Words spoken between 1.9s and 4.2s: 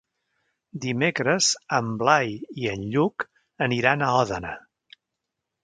Blai i en Lluc aniran a